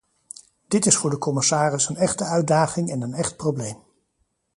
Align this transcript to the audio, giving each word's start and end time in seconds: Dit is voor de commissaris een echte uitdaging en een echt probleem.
Dit 0.67 0.85
is 0.85 0.95
voor 0.97 1.09
de 1.09 1.17
commissaris 1.17 1.87
een 1.89 1.95
echte 1.95 2.23
uitdaging 2.23 2.89
en 2.89 3.01
een 3.01 3.13
echt 3.13 3.37
probleem. 3.37 3.77